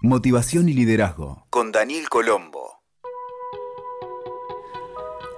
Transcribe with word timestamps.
Motivación 0.00 0.68
y 0.68 0.74
Liderazgo 0.74 1.44
con 1.50 1.72
Daniel 1.72 2.08
Colombo. 2.08 2.82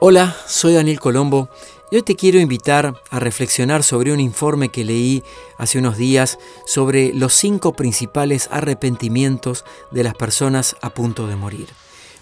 Hola, 0.00 0.36
soy 0.46 0.75
Daniel 0.75 1.00
Colombo 1.00 1.48
y 1.90 1.96
hoy 1.96 2.02
te 2.02 2.15
quiero 2.15 2.39
invitar 2.39 3.00
a 3.10 3.20
reflexionar 3.20 3.83
sobre 3.83 4.12
un 4.12 4.20
informe 4.20 4.68
que 4.68 4.84
leí 4.84 5.23
hace 5.57 5.78
unos 5.78 5.96
días 5.96 6.38
sobre 6.67 7.15
los 7.15 7.33
cinco 7.33 7.73
principales 7.73 8.48
arrepentimientos 8.52 9.64
de 9.93 10.05
las 10.05 10.12
personas 10.12 10.77
a 10.83 10.91
punto 10.91 11.27
de 11.27 11.37
morir. 11.37 11.69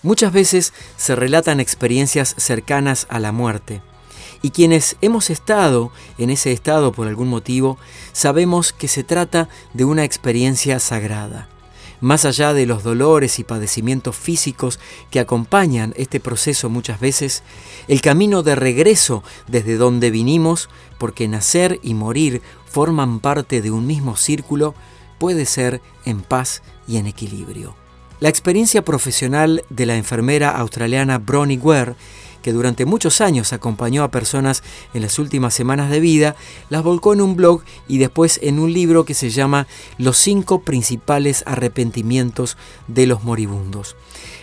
Muchas 0.04 0.32
veces 0.32 0.72
se 0.96 1.16
relatan 1.16 1.58
experiencias 1.58 2.36
cercanas 2.38 3.08
a 3.10 3.18
la 3.18 3.32
muerte. 3.32 3.82
Y 4.42 4.50
quienes 4.50 4.96
hemos 5.00 5.30
estado 5.30 5.90
en 6.18 6.30
ese 6.30 6.52
estado 6.52 6.92
por 6.92 7.08
algún 7.08 7.26
motivo, 7.26 7.78
sabemos 8.12 8.72
que 8.72 8.86
se 8.86 9.02
trata 9.02 9.48
de 9.74 9.84
una 9.84 10.04
experiencia 10.04 10.78
sagrada. 10.78 11.48
Más 12.00 12.24
allá 12.24 12.54
de 12.54 12.66
los 12.66 12.84
dolores 12.84 13.38
y 13.38 13.44
padecimientos 13.44 14.14
físicos 14.16 14.78
que 15.10 15.20
acompañan 15.20 15.94
este 15.96 16.20
proceso 16.20 16.68
muchas 16.68 17.00
veces, 17.00 17.42
el 17.88 18.00
camino 18.00 18.42
de 18.42 18.54
regreso 18.54 19.24
desde 19.48 19.76
donde 19.76 20.10
vinimos, 20.10 20.68
porque 20.98 21.26
nacer 21.26 21.80
y 21.82 21.94
morir 21.94 22.40
forman 22.66 23.18
parte 23.18 23.62
de 23.62 23.70
un 23.70 23.86
mismo 23.86 24.16
círculo, 24.16 24.74
puede 25.18 25.44
ser 25.44 25.80
en 26.04 26.20
paz 26.20 26.62
y 26.86 26.98
en 26.98 27.06
equilibrio. 27.06 27.74
La 28.20 28.28
experiencia 28.28 28.84
profesional 28.84 29.64
de 29.68 29.86
la 29.86 29.96
enfermera 29.96 30.50
australiana 30.50 31.18
Bronnie 31.18 31.58
Ware 31.58 31.94
que 32.48 32.54
durante 32.54 32.86
muchos 32.86 33.20
años 33.20 33.52
acompañó 33.52 34.02
a 34.02 34.10
personas 34.10 34.62
en 34.94 35.02
las 35.02 35.18
últimas 35.18 35.52
semanas 35.52 35.90
de 35.90 36.00
vida, 36.00 36.34
las 36.70 36.82
volcó 36.82 37.12
en 37.12 37.20
un 37.20 37.36
blog 37.36 37.60
y 37.88 37.98
después 37.98 38.40
en 38.42 38.58
un 38.58 38.72
libro 38.72 39.04
que 39.04 39.12
se 39.12 39.28
llama 39.28 39.66
Los 39.98 40.16
cinco 40.16 40.62
principales 40.62 41.44
arrepentimientos 41.44 42.56
de 42.86 43.06
los 43.06 43.22
moribundos. 43.22 43.96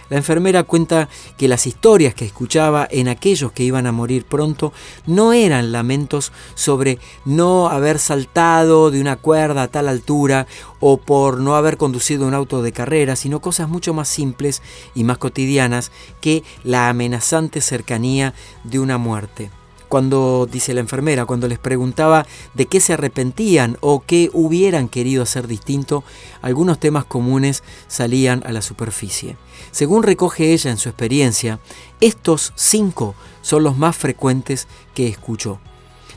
La 0.09 0.17
enfermera 0.17 0.63
cuenta 0.63 1.09
que 1.37 1.47
las 1.47 1.65
historias 1.65 2.13
que 2.13 2.25
escuchaba 2.25 2.87
en 2.89 3.07
aquellos 3.07 3.51
que 3.51 3.63
iban 3.63 3.87
a 3.87 3.91
morir 3.91 4.25
pronto 4.25 4.71
no 5.05 5.33
eran 5.33 5.71
lamentos 5.71 6.31
sobre 6.53 6.99
no 7.25 7.69
haber 7.69 7.99
saltado 7.99 8.91
de 8.91 9.01
una 9.01 9.15
cuerda 9.15 9.63
a 9.63 9.67
tal 9.67 9.87
altura 9.87 10.47
o 10.79 10.97
por 10.97 11.39
no 11.39 11.55
haber 11.55 11.77
conducido 11.77 12.27
un 12.27 12.33
auto 12.33 12.61
de 12.61 12.71
carrera, 12.71 13.15
sino 13.15 13.39
cosas 13.39 13.67
mucho 13.67 13.93
más 13.93 14.07
simples 14.07 14.61
y 14.93 15.03
más 15.03 15.17
cotidianas 15.17 15.91
que 16.21 16.43
la 16.63 16.89
amenazante 16.89 17.61
cercanía 17.61 18.33
de 18.63 18.79
una 18.79 18.97
muerte 18.97 19.49
cuando, 19.95 20.45
dice 20.51 20.73
la 20.73 20.81
enfermera, 20.81 21.25
cuando 21.25 21.47
les 21.47 21.57
preguntaba 21.57 22.27
de 22.53 22.65
qué 22.65 22.81
se 22.81 22.91
arrepentían 22.91 23.77
o 23.79 24.03
qué 24.05 24.29
hubieran 24.33 24.89
querido 24.89 25.23
hacer 25.23 25.47
distinto, 25.47 26.03
algunos 26.41 26.81
temas 26.81 27.05
comunes 27.05 27.63
salían 27.87 28.43
a 28.45 28.51
la 28.51 28.61
superficie. 28.61 29.37
Según 29.71 30.03
recoge 30.03 30.51
ella 30.51 30.69
en 30.69 30.77
su 30.77 30.89
experiencia, 30.89 31.61
estos 32.01 32.51
cinco 32.57 33.15
son 33.41 33.63
los 33.63 33.77
más 33.77 33.95
frecuentes 33.95 34.67
que 34.93 35.07
escuchó. 35.07 35.61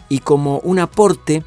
Y 0.08 0.18
como 0.18 0.58
un 0.64 0.80
aporte, 0.80 1.44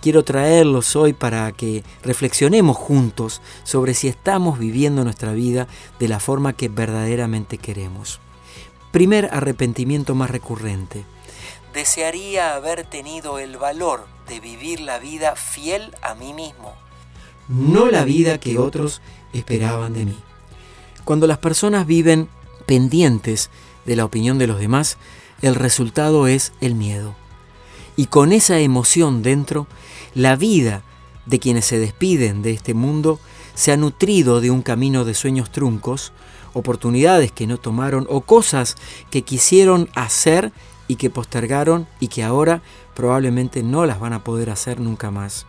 quiero 0.00 0.22
traerlos 0.22 0.94
hoy 0.94 1.14
para 1.14 1.50
que 1.50 1.82
reflexionemos 2.04 2.76
juntos 2.76 3.42
sobre 3.64 3.94
si 3.94 4.06
estamos 4.06 4.60
viviendo 4.60 5.02
nuestra 5.02 5.32
vida 5.32 5.66
de 5.98 6.06
la 6.06 6.20
forma 6.20 6.52
que 6.52 6.68
verdaderamente 6.68 7.58
queremos. 7.58 8.20
Primer 8.92 9.30
arrepentimiento 9.32 10.14
más 10.14 10.30
recurrente 10.30 11.04
desearía 11.72 12.54
haber 12.54 12.84
tenido 12.84 13.38
el 13.38 13.56
valor 13.56 14.06
de 14.28 14.40
vivir 14.40 14.80
la 14.80 14.98
vida 14.98 15.36
fiel 15.36 15.94
a 16.02 16.14
mí 16.14 16.32
mismo, 16.32 16.74
no 17.48 17.90
la 17.90 18.04
vida 18.04 18.38
que 18.38 18.58
otros 18.58 19.00
esperaban 19.32 19.92
de 19.92 20.06
mí. 20.06 20.18
Cuando 21.04 21.26
las 21.26 21.38
personas 21.38 21.86
viven 21.86 22.28
pendientes 22.66 23.50
de 23.84 23.96
la 23.96 24.04
opinión 24.04 24.38
de 24.38 24.46
los 24.46 24.60
demás, 24.60 24.96
el 25.40 25.54
resultado 25.56 26.26
es 26.28 26.52
el 26.60 26.74
miedo. 26.74 27.14
Y 27.96 28.06
con 28.06 28.32
esa 28.32 28.58
emoción 28.60 29.22
dentro, 29.22 29.66
la 30.14 30.36
vida 30.36 30.82
de 31.26 31.38
quienes 31.38 31.66
se 31.66 31.78
despiden 31.78 32.42
de 32.42 32.52
este 32.52 32.74
mundo 32.74 33.18
se 33.54 33.72
ha 33.72 33.76
nutrido 33.76 34.40
de 34.40 34.50
un 34.50 34.62
camino 34.62 35.04
de 35.04 35.14
sueños 35.14 35.50
truncos, 35.50 36.12
oportunidades 36.54 37.32
que 37.32 37.46
no 37.46 37.58
tomaron 37.58 38.06
o 38.08 38.22
cosas 38.22 38.76
que 39.10 39.22
quisieron 39.22 39.90
hacer 39.94 40.52
y 40.92 40.96
que 40.96 41.08
postergaron 41.08 41.86
y 42.00 42.08
que 42.08 42.22
ahora 42.22 42.60
probablemente 42.94 43.62
no 43.62 43.86
las 43.86 43.98
van 43.98 44.12
a 44.12 44.22
poder 44.22 44.50
hacer 44.50 44.78
nunca 44.78 45.10
más. 45.10 45.46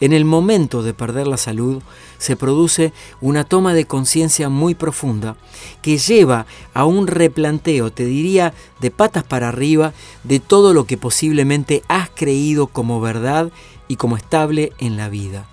En 0.00 0.14
el 0.14 0.24
momento 0.24 0.82
de 0.82 0.94
perder 0.94 1.26
la 1.26 1.36
salud 1.36 1.82
se 2.16 2.34
produce 2.34 2.94
una 3.20 3.44
toma 3.44 3.74
de 3.74 3.84
conciencia 3.84 4.48
muy 4.48 4.74
profunda 4.74 5.36
que 5.82 5.98
lleva 5.98 6.46
a 6.72 6.86
un 6.86 7.08
replanteo, 7.08 7.92
te 7.92 8.06
diría, 8.06 8.54
de 8.80 8.90
patas 8.90 9.22
para 9.22 9.50
arriba 9.50 9.92
de 10.24 10.40
todo 10.40 10.72
lo 10.72 10.86
que 10.86 10.96
posiblemente 10.96 11.82
has 11.88 12.08
creído 12.08 12.66
como 12.66 12.98
verdad 13.02 13.52
y 13.88 13.96
como 13.96 14.16
estable 14.16 14.72
en 14.78 14.96
la 14.96 15.10
vida. 15.10 15.46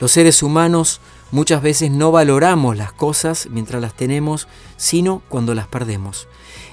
Los 0.00 0.10
seres 0.10 0.42
humanos 0.42 1.00
muchas 1.30 1.62
veces 1.62 1.92
no 1.92 2.10
valoramos 2.10 2.76
las 2.76 2.92
cosas 2.92 3.46
mientras 3.48 3.80
las 3.80 3.94
tenemos, 3.94 4.48
sino 4.76 5.22
cuando 5.28 5.54
las 5.54 5.68
perdemos. 5.68 6.26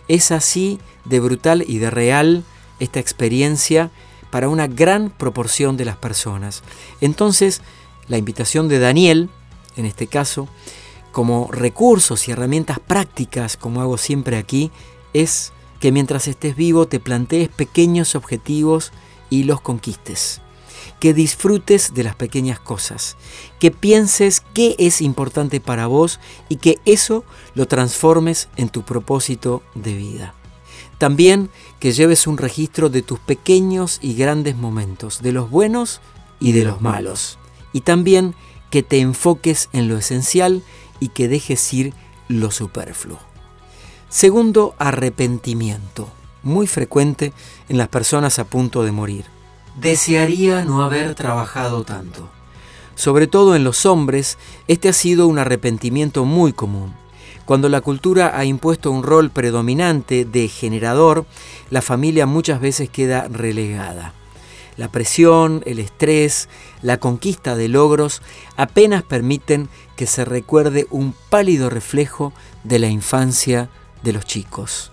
Es 0.08 0.32
así 0.32 0.80
de 1.06 1.20
brutal 1.20 1.64
y 1.68 1.78
de 1.78 1.90
real 1.90 2.44
esta 2.80 3.00
experiencia 3.00 3.92
para 4.30 4.50
una 4.50 4.68
gran 4.68 5.10
proporción 5.10 5.78
de 5.78 5.86
las 5.86 5.98
personas. 5.98 6.64
Entonces, 7.02 7.62
la 8.08 8.18
invitación 8.18 8.68
de 8.68 8.80
Daniel, 8.80 9.30
en 9.76 9.86
este 9.86 10.08
caso, 10.08 10.48
como 11.12 11.50
recursos 11.52 12.28
y 12.28 12.32
herramientas 12.32 12.80
prácticas, 12.80 13.58
como 13.58 13.82
hago 13.82 13.98
siempre 13.98 14.38
aquí, 14.38 14.72
es 15.14 15.54
que 15.80 15.92
mientras 15.92 16.28
estés 16.28 16.56
vivo 16.56 16.88
te 16.88 17.00
plantees 17.00 17.50
pequeños 17.50 18.16
objetivos 18.16 18.92
y 19.30 19.44
los 19.44 19.62
conquistes. 19.62 20.43
Que 21.00 21.14
disfrutes 21.14 21.94
de 21.94 22.04
las 22.04 22.16
pequeñas 22.16 22.60
cosas, 22.60 23.18
que 23.60 23.72
pienses 23.72 24.44
qué 24.54 24.76
es 24.80 25.02
importante 25.02 25.60
para 25.60 25.88
vos 25.88 26.20
y 26.50 26.58
que 26.58 26.80
eso 26.86 27.24
lo 27.56 27.68
transformes 27.68 28.50
en 28.56 28.70
tu 28.70 28.84
propósito 28.84 29.64
de 29.76 29.94
vida. 29.96 30.34
También 30.98 31.50
que 31.80 31.92
lleves 31.92 32.28
un 32.28 32.38
registro 32.38 32.90
de 32.90 33.02
tus 33.02 33.20
pequeños 33.20 34.00
y 34.02 34.14
grandes 34.14 34.56
momentos, 34.56 35.22
de 35.22 35.34
los 35.34 35.50
buenos 35.50 36.02
y 36.40 36.54
de 36.54 36.64
los 36.64 36.82
malos. 36.82 37.38
Y 37.74 37.82
también 37.82 38.36
que 38.70 38.84
te 38.84 39.00
enfoques 39.00 39.70
en 39.74 39.88
lo 39.88 39.98
esencial 39.98 40.64
y 41.00 41.10
que 41.10 41.28
dejes 41.28 41.74
ir 41.74 41.94
lo 42.28 42.52
superfluo. 42.52 43.20
Segundo, 44.10 44.76
arrepentimiento, 44.78 46.08
muy 46.44 46.68
frecuente 46.68 47.34
en 47.68 47.78
las 47.78 47.88
personas 47.88 48.40
a 48.40 48.46
punto 48.46 48.84
de 48.84 48.92
morir. 48.92 49.26
Desearía 49.76 50.66
no 50.66 50.84
haber 50.84 51.16
trabajado 51.16 51.84
tanto. 51.84 52.30
Sobre 52.96 53.26
todo 53.26 53.56
en 53.56 53.64
los 53.64 53.86
hombres, 53.86 54.38
este 54.68 54.90
ha 54.90 54.94
sido 54.94 55.28
un 55.28 55.40
arrepentimiento 55.40 56.26
muy 56.26 56.54
común. 56.54 56.94
Cuando 57.46 57.68
la 57.70 57.82
cultura 57.82 58.38
ha 58.38 58.46
impuesto 58.46 58.92
un 58.92 59.04
rol 59.04 59.32
predominante 59.32 60.26
de 60.26 60.48
generador, 60.48 61.26
la 61.72 61.82
familia 61.82 62.26
muchas 62.26 62.62
veces 62.62 62.90
queda 62.90 63.28
relegada. 63.28 64.14
La 64.78 64.90
presión, 64.90 65.62
el 65.66 65.80
estrés, 65.80 66.50
la 66.82 67.00
conquista 67.00 67.56
de 67.56 67.68
logros 67.68 68.22
apenas 68.56 69.04
permiten 69.04 69.70
que 69.96 70.08
se 70.08 70.24
recuerde 70.24 70.88
un 70.90 71.14
pálido 71.30 71.70
reflejo 71.70 72.32
de 72.64 72.80
la 72.80 72.88
infancia 72.88 73.70
de 74.04 74.14
los 74.14 74.26
chicos. 74.26 74.92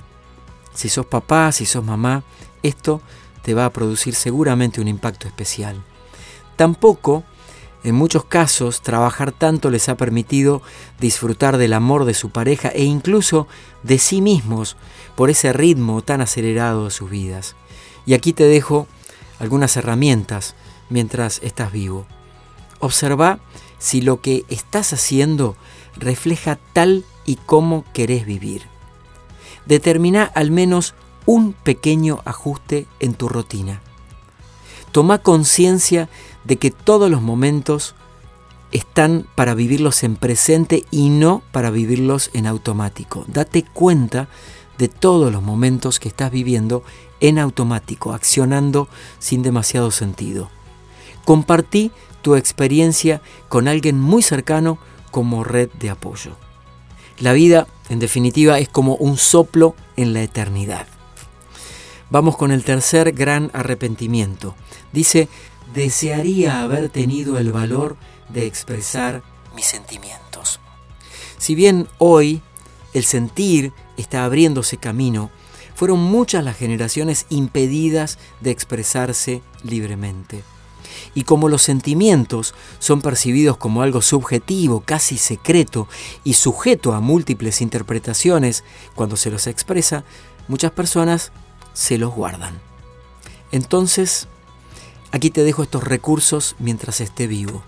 Si 0.75 0.89
sos 0.89 1.07
papá, 1.07 1.53
si 1.53 1.67
sos 1.67 1.85
mamá, 1.85 2.25
esto 2.63 3.01
te 3.43 3.55
va 3.55 3.65
a 3.65 3.73
producir 3.73 4.15
seguramente 4.15 4.81
un 4.81 4.89
impacto 4.89 5.27
especial. 5.27 5.83
Tampoco 6.57 7.25
en 7.83 7.95
muchos 7.95 8.25
casos, 8.25 8.83
trabajar 8.83 9.33
tanto 9.33 9.71
les 9.71 9.89
ha 9.89 9.97
permitido 9.97 10.61
disfrutar 10.99 11.57
del 11.57 11.73
amor 11.73 12.05
de 12.05 12.13
su 12.13 12.29
pareja 12.29 12.69
e 12.69 12.85
incluso 12.85 13.49
de 13.83 13.99
sí 13.99 14.21
mismos 14.21 14.77
por 15.17 15.31
ese 15.31 15.55
ritmo 15.55 16.03
tan 16.03 16.21
acelerado 16.21 16.85
de 16.85 16.91
sus 16.91 17.09
vidas. 17.09 17.57
Y 18.05 18.13
aquí 18.13 18.35
te 18.35 18.45
dejo 18.45 18.87
algunas 19.39 19.77
herramientas 19.79 20.55
mientras 20.91 21.41
estás 21.43 21.73
vivo. 21.73 22.07
Observa 22.81 23.41
si 23.79 24.03
lo 24.03 24.21
que 24.21 24.45
estás 24.51 24.93
haciendo 24.93 25.57
refleja 25.97 26.59
tal 26.75 27.07
y 27.25 27.37
como 27.37 27.85
querés 27.95 28.27
vivir. 28.27 28.63
Determina 29.65 30.25
al 30.25 30.51
menos 30.51 30.95
un 31.27 31.53
pequeño 31.53 32.21
ajuste 32.25 32.87
en 32.99 33.15
tu 33.15 33.29
rutina. 33.29 33.81
Toma 34.93 35.19
conciencia 35.19 36.09
de 36.45 36.57
que 36.57 36.71
todos 36.71 37.11
los 37.11 37.23
momentos 37.23 37.95
están 38.73 39.27
para 39.35 39.55
vivirlos 39.55 40.03
en 40.03 40.17
presente 40.17 40.85
y 40.91 41.09
no 41.09 41.43
para 41.53 41.71
vivirlos 41.71 42.31
en 42.33 42.47
automático. 42.47 43.25
Date 43.29 43.65
cuenta 43.65 44.29
de 44.79 44.89
todos 44.89 45.33
los 45.33 45.43
momentos 45.43 46.01
que 46.01 46.09
estás 46.09 46.31
viviendo 46.31 46.83
en 47.21 47.39
automático, 47.39 48.13
accionando 48.13 48.89
sin 49.19 49.43
demasiado 49.43 49.91
sentido. 49.91 50.51
Compartí 51.25 51.93
tu 52.23 52.35
experiencia 52.35 53.21
con 53.49 53.69
alguien 53.69 54.01
muy 54.01 54.23
cercano 54.23 54.79
como 55.11 55.45
red 55.45 55.69
de 55.79 55.91
apoyo. 55.91 56.37
La 57.19 57.33
vida, 57.33 57.67
en 57.91 57.99
definitiva, 57.99 58.59
es 58.59 58.69
como 58.69 58.95
un 58.97 59.19
soplo 59.19 59.75
en 59.97 60.15
la 60.15 60.23
eternidad. 60.23 60.87
Vamos 62.11 62.37
con 62.37 62.51
el 62.51 62.65
tercer 62.65 63.13
gran 63.13 63.51
arrepentimiento. 63.53 64.57
Dice, 64.93 65.29
desearía 65.73 66.63
haber 66.63 66.89
tenido 66.89 67.39
el 67.39 67.53
valor 67.53 67.97
de 68.29 68.47
expresar 68.47 69.23
mis 69.55 69.67
sentimientos. 69.67 70.59
Si 71.39 71.55
bien 71.55 71.87
hoy 71.99 72.43
el 72.95 73.05
sentir 73.05 73.73
está 73.97 74.25
abriéndose 74.25 74.77
camino, 74.77 75.31
fueron 75.77 76.01
muchas 76.01 76.45
las 76.45 76.57
generaciones 76.57 77.27
impedidas 77.31 78.19
de 78.41 78.51
expresarse 78.51 79.41
libremente. 79.63 80.43
Y 81.15 81.23
como 81.23 81.49
los 81.49 81.63
sentimientos 81.63 82.55
son 82.81 83.03
percibidos 83.03 83.57
como 83.57 83.83
algo 83.83 84.03
subjetivo, 84.03 84.81
casi 84.81 85.17
secreto 85.17 85.87
y 86.25 86.35
sujeto 86.35 86.93
a 86.93 87.01
múltiples 87.01 87.61
interpretaciones 87.61 88.65
cuando 88.97 89.17
se 89.17 89.31
los 89.31 89.47
expresa, 89.47 90.05
muchas 90.49 90.73
personas 90.73 91.31
se 91.73 91.99
los 91.99 92.15
guardan. 92.15 92.61
Entonces, 93.53 94.29
aquí 95.13 95.31
te 95.31 95.45
dejo 95.45 95.63
estos 95.63 95.85
recursos 95.85 96.57
mientras 96.59 97.01
esté 97.01 97.27
vivo. 97.27 97.63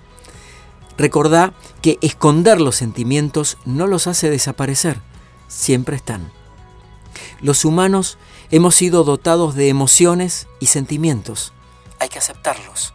Recordá 0.96 1.54
que 1.80 1.98
esconder 2.02 2.60
los 2.60 2.76
sentimientos 2.76 3.58
no 3.64 3.86
los 3.86 4.06
hace 4.06 4.30
desaparecer, 4.30 5.00
siempre 5.48 5.96
están. 5.96 6.30
Los 7.40 7.64
humanos 7.64 8.18
hemos 8.50 8.74
sido 8.74 9.04
dotados 9.04 9.54
de 9.54 9.68
emociones 9.68 10.46
y 10.60 10.66
sentimientos. 10.66 11.52
Hay 11.98 12.08
que 12.08 12.18
aceptarlos. 12.18 12.92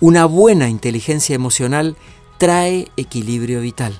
Una 0.00 0.24
buena 0.24 0.68
inteligencia 0.68 1.34
emocional 1.34 1.96
trae 2.38 2.90
equilibrio 2.96 3.60
vital. 3.60 3.96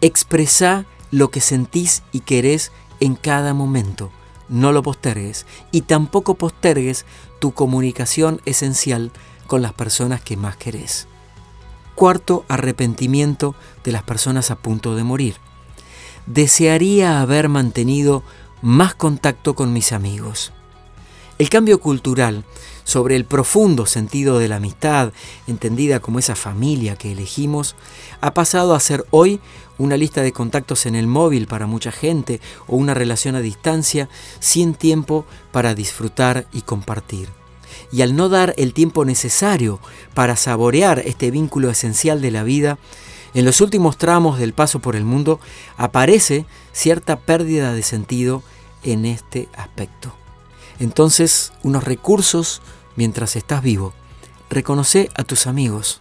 Expresa 0.00 0.86
lo 1.10 1.30
que 1.30 1.40
sentís 1.40 2.02
y 2.12 2.20
querés 2.20 2.70
en 3.00 3.16
cada 3.16 3.54
momento. 3.54 4.12
No 4.50 4.72
lo 4.72 4.82
postergues 4.82 5.46
y 5.70 5.82
tampoco 5.82 6.34
postergues 6.34 7.06
tu 7.38 7.52
comunicación 7.52 8.42
esencial 8.44 9.12
con 9.46 9.62
las 9.62 9.72
personas 9.72 10.20
que 10.20 10.36
más 10.36 10.56
querés. 10.56 11.06
Cuarto 11.94 12.44
arrepentimiento 12.48 13.54
de 13.84 13.92
las 13.92 14.02
personas 14.02 14.50
a 14.50 14.56
punto 14.56 14.96
de 14.96 15.04
morir. 15.04 15.36
Desearía 16.26 17.20
haber 17.20 17.48
mantenido 17.48 18.22
más 18.60 18.94
contacto 18.94 19.54
con 19.54 19.72
mis 19.72 19.92
amigos. 19.92 20.52
El 21.40 21.48
cambio 21.48 21.80
cultural 21.80 22.44
sobre 22.84 23.16
el 23.16 23.24
profundo 23.24 23.86
sentido 23.86 24.38
de 24.38 24.46
la 24.46 24.56
amistad, 24.56 25.14
entendida 25.46 25.98
como 25.98 26.18
esa 26.18 26.36
familia 26.36 26.96
que 26.96 27.12
elegimos, 27.12 27.76
ha 28.20 28.34
pasado 28.34 28.74
a 28.74 28.80
ser 28.80 29.06
hoy 29.10 29.40
una 29.78 29.96
lista 29.96 30.20
de 30.20 30.32
contactos 30.32 30.84
en 30.84 30.94
el 30.94 31.06
móvil 31.06 31.46
para 31.46 31.66
mucha 31.66 31.92
gente 31.92 32.42
o 32.66 32.76
una 32.76 32.92
relación 32.92 33.36
a 33.36 33.40
distancia 33.40 34.10
sin 34.38 34.74
tiempo 34.74 35.24
para 35.50 35.74
disfrutar 35.74 36.46
y 36.52 36.60
compartir. 36.60 37.30
Y 37.90 38.02
al 38.02 38.16
no 38.16 38.28
dar 38.28 38.52
el 38.58 38.74
tiempo 38.74 39.06
necesario 39.06 39.80
para 40.12 40.36
saborear 40.36 40.98
este 40.98 41.30
vínculo 41.30 41.70
esencial 41.70 42.20
de 42.20 42.32
la 42.32 42.42
vida, 42.42 42.76
en 43.32 43.46
los 43.46 43.62
últimos 43.62 43.96
tramos 43.96 44.38
del 44.38 44.52
paso 44.52 44.80
por 44.80 44.94
el 44.94 45.06
mundo 45.06 45.40
aparece 45.78 46.44
cierta 46.72 47.18
pérdida 47.18 47.72
de 47.72 47.82
sentido 47.82 48.42
en 48.82 49.06
este 49.06 49.48
aspecto. 49.56 50.20
Entonces, 50.78 51.52
unos 51.62 51.84
recursos 51.84 52.62
mientras 52.96 53.36
estás 53.36 53.62
vivo. 53.62 53.92
Reconoce 54.48 55.10
a 55.14 55.24
tus 55.24 55.46
amigos. 55.46 56.00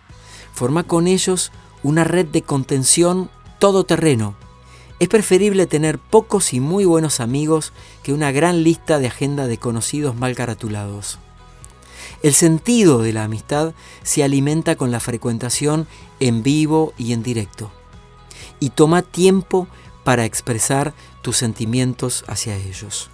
Forma 0.54 0.84
con 0.84 1.08
ellos 1.08 1.52
una 1.84 2.04
red 2.04 2.26
de 2.26 2.42
contención 2.42 3.30
todoterreno. 3.60 4.36
Es 5.00 5.08
preferible 5.08 5.66
tener 5.66 5.98
pocos 5.98 6.54
y 6.54 6.60
muy 6.60 6.84
buenos 6.84 7.20
amigos 7.20 7.72
que 8.04 8.12
una 8.12 8.32
gran 8.32 8.64
lista 8.64 9.00
de 9.00 9.08
agenda 9.08 9.48
de 9.48 9.58
conocidos 9.58 10.16
mal 10.16 10.36
caratulados. 10.36 11.20
El 12.22 12.34
sentido 12.34 13.02
de 13.02 13.14
la 13.14 13.24
amistad 13.24 13.74
se 14.04 14.24
alimenta 14.24 14.76
con 14.76 14.92
la 14.92 15.00
frecuentación 15.00 15.88
en 16.20 16.44
vivo 16.44 16.94
y 16.98 17.14
en 17.14 17.24
directo. 17.24 17.72
Y 18.60 18.72
toma 18.72 19.04
tiempo 19.04 19.68
para 20.04 20.26
expresar 20.26 20.94
tus 21.22 21.38
sentimientos 21.38 22.26
hacia 22.28 22.58
ellos. 22.58 23.10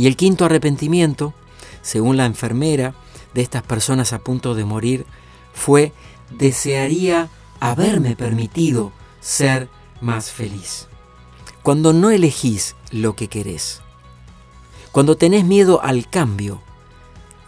Y 0.00 0.06
el 0.06 0.16
quinto 0.16 0.46
arrepentimiento, 0.46 1.34
según 1.82 2.16
la 2.16 2.24
enfermera 2.24 2.94
de 3.34 3.42
estas 3.42 3.62
personas 3.62 4.14
a 4.14 4.18
punto 4.18 4.54
de 4.54 4.64
morir, 4.64 5.04
fue 5.52 5.92
desearía 6.30 7.28
haberme 7.60 8.16
permitido 8.16 8.92
ser 9.20 9.68
más 10.00 10.30
feliz. 10.30 10.88
Cuando 11.62 11.92
no 11.92 12.08
elegís 12.08 12.76
lo 12.90 13.14
que 13.14 13.28
querés, 13.28 13.82
cuando 14.90 15.18
tenés 15.18 15.44
miedo 15.44 15.82
al 15.82 16.08
cambio, 16.08 16.62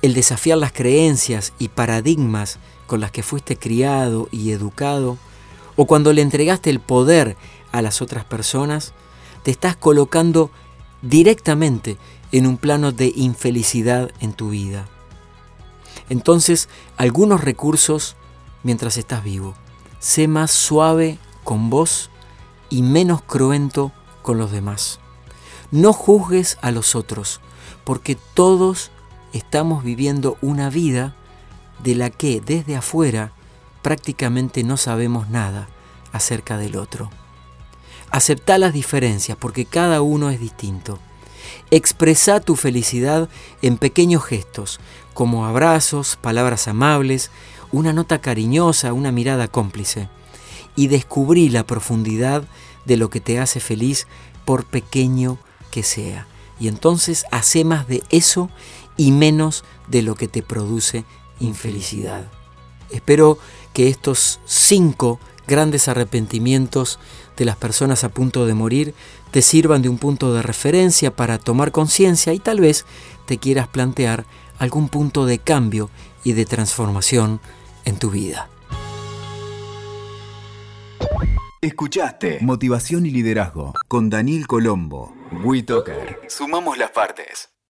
el 0.02 0.12
desafiar 0.12 0.58
las 0.58 0.72
creencias 0.72 1.54
y 1.58 1.68
paradigmas 1.68 2.58
con 2.86 3.00
las 3.00 3.12
que 3.12 3.22
fuiste 3.22 3.56
criado 3.56 4.28
y 4.30 4.50
educado, 4.50 5.16
o 5.76 5.86
cuando 5.86 6.12
le 6.12 6.20
entregaste 6.20 6.68
el 6.68 6.80
poder 6.80 7.34
a 7.72 7.80
las 7.80 8.02
otras 8.02 8.26
personas, 8.26 8.92
te 9.42 9.50
estás 9.50 9.74
colocando 9.74 10.50
directamente 11.00 11.96
en 12.32 12.46
un 12.46 12.56
plano 12.56 12.92
de 12.92 13.12
infelicidad 13.14 14.10
en 14.20 14.32
tu 14.32 14.50
vida. 14.50 14.88
Entonces, 16.08 16.68
algunos 16.96 17.42
recursos 17.42 18.16
mientras 18.62 18.96
estás 18.96 19.22
vivo. 19.22 19.54
Sé 19.98 20.28
más 20.28 20.50
suave 20.50 21.18
con 21.44 21.70
vos 21.70 22.10
y 22.70 22.82
menos 22.82 23.22
cruento 23.22 23.92
con 24.22 24.38
los 24.38 24.50
demás. 24.50 24.98
No 25.70 25.92
juzgues 25.92 26.58
a 26.60 26.70
los 26.70 26.94
otros, 26.94 27.40
porque 27.84 28.16
todos 28.34 28.90
estamos 29.32 29.84
viviendo 29.84 30.36
una 30.42 30.70
vida 30.70 31.14
de 31.82 31.94
la 31.94 32.10
que 32.10 32.40
desde 32.40 32.76
afuera 32.76 33.32
prácticamente 33.82 34.62
no 34.64 34.76
sabemos 34.76 35.28
nada 35.28 35.68
acerca 36.12 36.56
del 36.56 36.76
otro. 36.76 37.10
Acepta 38.10 38.58
las 38.58 38.72
diferencias 38.72 39.36
porque 39.38 39.64
cada 39.64 40.02
uno 40.02 40.30
es 40.30 40.38
distinto. 40.38 40.98
Expresa 41.70 42.40
tu 42.40 42.56
felicidad 42.56 43.28
en 43.62 43.76
pequeños 43.78 44.24
gestos, 44.24 44.80
como 45.14 45.46
abrazos, 45.46 46.16
palabras 46.20 46.68
amables, 46.68 47.30
una 47.70 47.92
nota 47.92 48.20
cariñosa, 48.20 48.92
una 48.92 49.12
mirada 49.12 49.48
cómplice. 49.48 50.08
Y 50.76 50.88
descubrí 50.88 51.48
la 51.48 51.66
profundidad 51.66 52.44
de 52.84 52.96
lo 52.96 53.10
que 53.10 53.20
te 53.20 53.38
hace 53.38 53.60
feliz 53.60 54.06
por 54.44 54.64
pequeño 54.64 55.38
que 55.70 55.82
sea. 55.82 56.26
Y 56.58 56.68
entonces 56.68 57.24
hace 57.30 57.64
más 57.64 57.88
de 57.88 58.02
eso 58.10 58.50
y 58.96 59.12
menos 59.12 59.64
de 59.88 60.02
lo 60.02 60.14
que 60.14 60.28
te 60.28 60.42
produce 60.42 61.04
infelicidad. 61.40 62.30
Espero 62.90 63.38
que 63.72 63.88
estos 63.88 64.40
cinco 64.44 65.18
grandes 65.46 65.88
arrepentimientos 65.88 66.98
de 67.36 67.44
las 67.44 67.56
personas 67.56 68.04
a 68.04 68.10
punto 68.10 68.46
de 68.46 68.54
morir 68.54 68.94
te 69.32 69.42
sirvan 69.42 69.82
de 69.82 69.88
un 69.88 69.98
punto 69.98 70.32
de 70.32 70.42
referencia 70.42 71.10
para 71.10 71.38
tomar 71.38 71.72
conciencia 71.72 72.32
y 72.34 72.38
tal 72.38 72.60
vez 72.60 72.84
te 73.26 73.38
quieras 73.38 73.66
plantear 73.66 74.24
algún 74.58 74.88
punto 74.88 75.26
de 75.26 75.38
cambio 75.38 75.90
y 76.22 76.34
de 76.34 76.44
transformación 76.44 77.40
en 77.84 77.98
tu 77.98 78.10
vida. 78.10 78.48
Escuchaste 81.60 82.38
Motivación 82.42 83.06
y 83.06 83.10
Liderazgo 83.10 83.72
con 83.88 84.10
Daniel 84.10 84.46
Colombo. 84.46 85.14
WeToker. 85.44 86.20
Sumamos 86.28 86.76
las 86.76 86.90
partes. 86.90 87.51